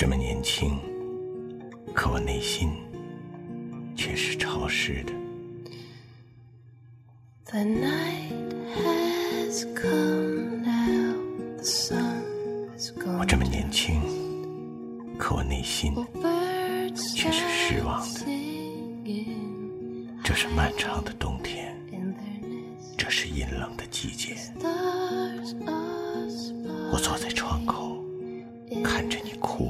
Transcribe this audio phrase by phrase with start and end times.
[0.00, 0.80] 这么年轻，
[1.92, 2.70] 可我内心
[3.94, 5.12] 却是潮湿的。
[7.44, 8.32] The night
[8.74, 11.12] has come now,
[11.58, 12.22] the sun
[12.74, 13.26] has 我 gone.
[13.26, 14.00] 这么年轻，
[15.18, 15.94] 可我内心
[17.14, 18.20] 却是失望的。
[20.24, 21.76] 这是漫长的冬天.
[22.96, 24.34] 这是阴冷的季节。
[26.90, 28.02] 我坐在窗口
[28.82, 29.69] 看着你枯萎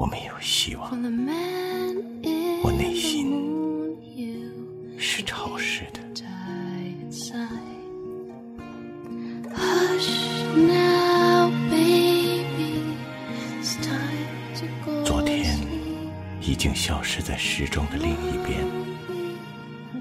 [0.00, 0.90] 我没有希望，
[2.62, 3.30] 我内心
[4.98, 6.00] 是潮湿的。
[15.04, 15.54] 昨天
[16.40, 18.64] 已经消失在时钟的另一边，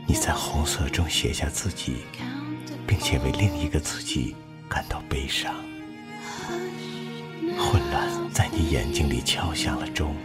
[0.08, 1.98] 你在红色中写下自己，
[2.88, 4.34] 并且为另一个自己
[4.70, 5.54] 感到悲伤。
[7.58, 10.16] 混乱在你眼睛里敲响了钟，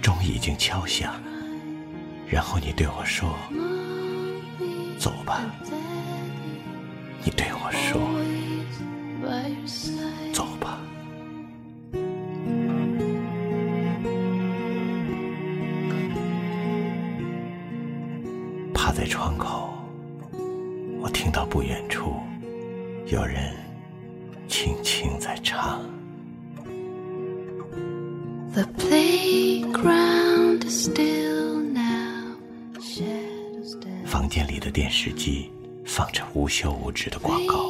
[0.00, 1.14] 钟已经敲响，
[2.28, 3.34] 然后你对我说
[4.98, 5.42] 走吧。
[7.24, 8.00] 你对我说
[10.32, 10.78] 走吧。
[18.72, 19.74] 趴在窗口，
[21.00, 22.14] 我听到不远处
[23.06, 23.52] 有人
[24.58, 25.82] 轻轻在唱。
[28.54, 32.38] The playground is still now
[34.06, 35.50] 房间里的电视机
[35.84, 37.66] 放着无休无止的广告，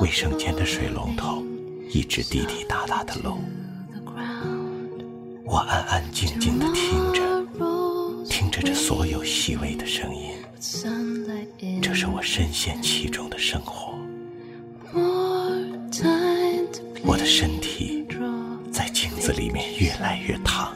[0.00, 1.42] 卫生间的水龙头
[1.90, 3.38] 一直滴滴答答的漏。
[5.46, 7.22] 我安安静静的听着，
[8.28, 10.30] 听着这所有细微的声音，
[11.80, 13.94] 这是我深陷其中的生活。
[17.28, 18.06] 身体
[18.72, 20.72] 在镜子里面越来越烫，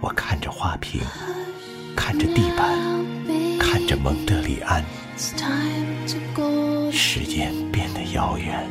[0.00, 1.00] 我看着花瓶，
[1.94, 2.76] 看着地板，
[3.56, 4.84] 看着蒙德里安，
[6.92, 8.68] 时间变得遥远，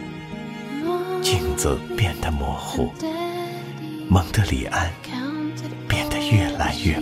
[1.22, 2.91] 镜子变得模糊，
[4.09, 4.91] 蒙德里安
[5.88, 7.00] 变得越来越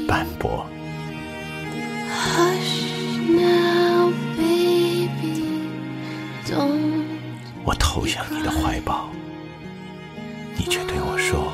[10.66, 11.52] 你却对我说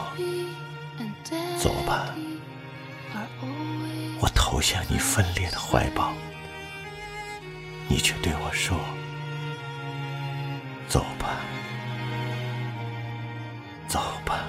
[1.57, 2.13] 走吧。
[4.19, 6.13] 我投向你分裂的怀抱，
[7.87, 8.77] 你却对我说
[10.87, 11.41] ：“走吧，
[13.87, 14.45] 走吧，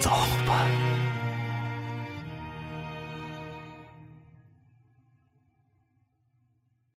[0.00, 0.10] 走
[0.44, 0.66] 吧。”